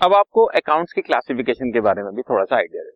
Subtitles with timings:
[0.00, 2.90] अब आपको अकाउंट्स की क्लासिफिकेशन के बारे में भी थोड़ा सा आइडिया दे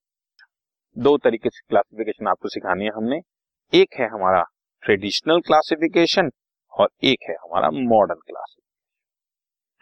[0.97, 3.21] दो तरीके से क्लासिफिकेशन आपको सिखानी है हमने।
[3.73, 4.43] एक है हमारा
[4.83, 6.31] ट्रेडिशनल क्लासिफिकेशन
[6.73, 8.69] और एक है हमारा मॉडर्न क्लासिफिकेशन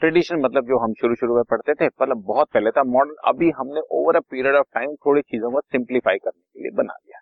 [0.01, 3.51] ट्रेडिशनल मतलब जो हम शुरू शुरू में पढ़ते थे मतलब बहुत पहले था मॉडर्न अभी
[3.59, 7.21] हमने over a period of time थोड़ी चीज़ों को सिंप्लीफाई करने के लिए बना दिया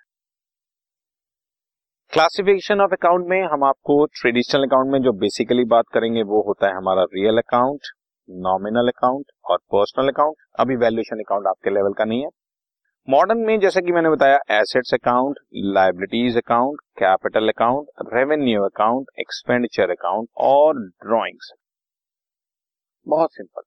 [2.13, 6.67] क्लासिफिकेशन ऑफ़ अकाउंट में हम आपको ट्रेडिशनल अकाउंट में जो बेसिकली बात करेंगे वो होता
[6.67, 7.96] है हमारा रियल अकाउंट
[8.29, 12.29] नॉमिनल अकाउंट और पर्सनल अकाउंट अभी वैल्यूएशन अकाउंट आपके लेवल का नहीं है।
[13.09, 15.39] मॉडर्न में जैसे कि मैंने बताया assets account
[15.75, 21.53] liabilities account capital account revenue account expenditure account और ड्रॉइंग्स
[23.07, 23.63] बहुत सिंपल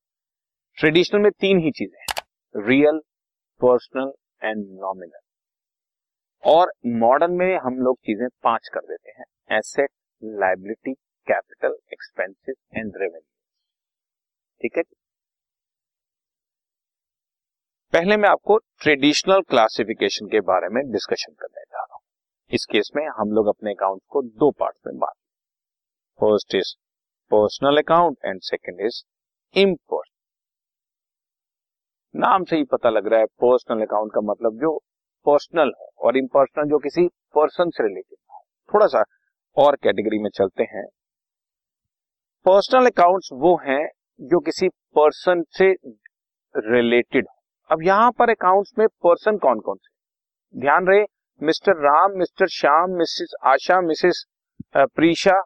[0.78, 3.00] ट्रेडिशनल में तीन ही चीज़ें रियल
[3.62, 4.12] पर्सनल
[4.44, 5.20] एंड नॉमिनल
[6.44, 9.26] और मॉडर्न में हम लोग चीज़ें पाँच कर देते हैं.
[9.58, 9.90] Asset
[10.24, 10.94] liability
[11.28, 13.28] capital expenses and revenue
[14.62, 14.84] ठीक है?
[17.94, 22.02] पहले मैं आपको ट्रेडिशनल क्लासिफिकेशन के बारे में डिस्कशन करने जा रहा हूँ।
[22.52, 25.16] इस केस में हम लोग अपने अकाउंट को दो पार्ट में बांट
[26.20, 26.74] first is
[27.32, 29.04] personal account and second is
[29.56, 30.18] impersonal
[32.16, 34.78] नाम से ही पता लग रहा है पर्सनल अकाउंट का मतलब जो
[35.26, 38.44] पर्सनल हो और इम्पर्सनल जो किसी पर्सन से रिलेटेड हो।
[38.74, 39.04] थोड़ा सा
[39.58, 40.86] और कैटेगरी में चलते हैं।
[42.46, 43.88] पर्सनल अकाउंट्स वो हैं
[44.20, 45.72] जो किसी पर्सन से
[46.56, 47.36] रिलेटेड हो।
[47.70, 51.04] अब यहाँ पर अकाउंट्स में पर्सन कौन कौन से ध्यान रहे,
[51.42, 54.24] mister Ram, mister Shyam, missus Asha, missus
[54.76, 55.42] Preesha,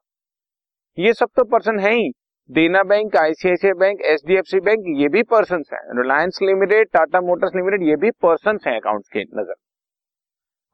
[0.97, 2.11] ये सब तो पर्सन है ही।
[2.49, 6.89] Dena bank ICICI bank H D F C bank, ये भी पर्सन है। Reliance limited
[6.93, 9.55] Tata motors limited ये भी पर्सन है अकाउंट्स के नज़र।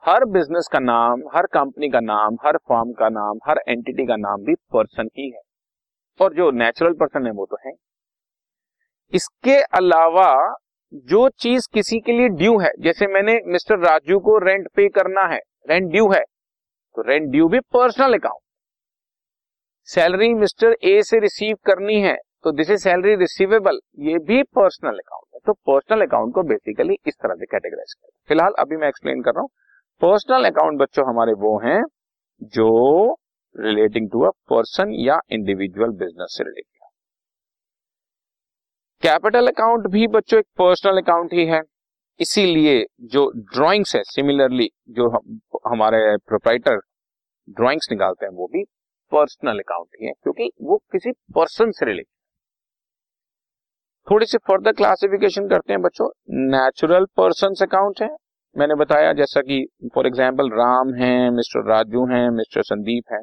[0.03, 4.15] हर बिज़नेस का नाम, हर कंपनी का नाम, हर फॉर्म का नाम, हर एंटिटी का
[4.17, 5.41] नाम भी पर्सन ही है।
[6.19, 7.71] और जो नेचुरल पर्सन है वो तो है।
[9.13, 10.31] इसके अलावा
[11.05, 15.25] जो चीज़ किसी के लिए ड्यू है, जैसे मैंने मिस्टर राजू को रेंट पे करना
[15.27, 15.39] है
[15.69, 16.21] रेंट ड्यू है
[16.97, 18.41] तो रेंट ड्यू भी personal account
[19.87, 24.97] salary mister A से रिसीव करनी है तो दिस इज़ सैलरी रिसीवेबल ये भी पर्सनल
[24.97, 28.87] अकाउंट है। तो पर्सनल अकाउंट को बेसिकली इस तरह से कैटेगराइज कर। फ़िलहाल अभी मैं
[28.87, 29.49] एक्सप्लेन कर रहा हूँ।
[30.01, 31.81] पर्सनल अकाउंट बच्चों हमारे वो हैं,
[32.41, 33.15] जो
[33.55, 36.78] रिलेटिंग टू अ पर्सन या इंडिविजुअल बिज़नेस से रिलेटेड
[39.03, 41.61] कैपिटल अकाउंट भी बच्चों एक पर्सनल अकाउंट ही है।
[42.19, 46.79] इसीलिए जो ड्राइंग्स है सिमिलरली जो हम, हमारे प्रोप्राइटर
[47.49, 48.63] ड्राइंग्स निकालते हैं वो भी
[49.11, 52.07] पर्सनल अकाउंट ही है क्योंकि वो किसी पर्सन से रिलेटेड
[54.07, 56.09] थोड़ी सी फर्दर क्लासिफिकेशन करते हैं बच्चों।
[56.51, 58.09] नेचुरल पर्सन अकाउंट है
[58.55, 63.21] मैंने बताया जैसा कि फॉर एग्ज़ाम्पल राम है मिस्टर राजू है मिस्टर संदीप है।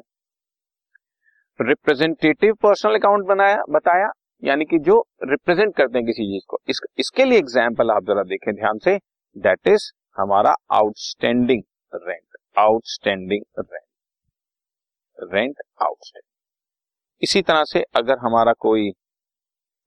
[1.59, 4.11] रिप्रेजेंटेटिव पर्सनल अकाउंट बनाया बताया
[4.43, 8.23] यानी कि जो रिप्रेजेंट करते हैं किसी चीज़ को। इस, इसके लिए एग्ज़ाम्पल आप जरा
[8.25, 8.97] देखें ध्यान से।
[9.35, 18.91] दैट इज़ हमारा outstanding rent outstanding rent rent outstanding इसी तरह से अगर हमारा कोई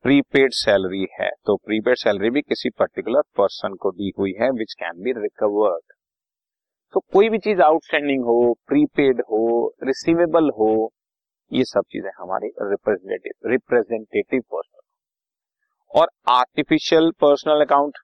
[0.05, 4.72] प्रीपेड सैलरी है तो प्रीपेड सैलरी भी किसी पर्टिकुलर पर्सन को दी हुई है विच
[4.75, 5.93] कैन बी रिकवर्ड
[6.94, 8.38] तो कोई भी चीज़ आउटस्टैंडिंग हो
[8.69, 9.43] प्रीपेड हो
[9.84, 10.71] रिसीवेबल हो
[11.53, 17.99] ये सब चीज़ें हमारी रिप्रेजेंटेटिव रिप्रेजेंटेटिव पर्सनल और आर्टिफिशियल पर्सनल अकाउंट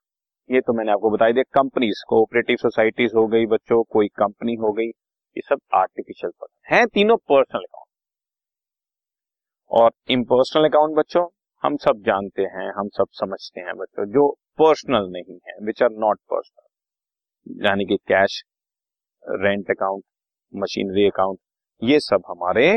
[0.51, 4.73] ये तो मैंने आपको बताई दिया कंपनीज़ कोऑपरेटिव सोसाइटीज हो गई बच्चों, कोई कंपनी हो
[4.73, 7.89] गई, ये सब आर्टिफिशियल पर्सन है, तीनों पर्सनल अकाउंट
[9.71, 11.27] और इम्पर्सनल अकाउंट बच्चों,
[11.63, 14.29] हम सब जानते हैं, हम सब समझते हैं बच्चों, जो
[14.59, 18.43] पर्सनल नहीं है विच आर नॉट पर्सनल यानी कि cash
[19.23, 20.05] rent account
[20.53, 21.39] machinery account
[21.83, 22.69] ये सब हमारे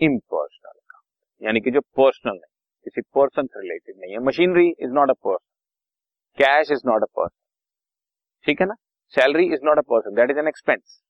[0.00, 2.50] इम्पर्सनल अकाउंट यानी कि जो पर्सनल नहीं,
[2.86, 5.46] किसी पर्सन से रिलेटेड नहीं है। Machinery is not a person
[6.38, 7.36] cash is not a person
[8.46, 8.74] ठीक है ना?
[9.14, 11.00] Salary is not a person that is an expense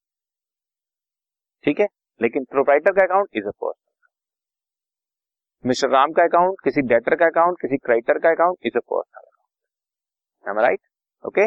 [1.65, 1.87] ठीक है?
[2.21, 3.79] लेकिन प्रोप्राइटर का account is a person
[5.65, 9.23] mister Ram का अकाउंट किसी डेटर का अकाउंट किसी क्राइटर का account is a personal
[9.23, 10.81] account right
[11.25, 11.47] okay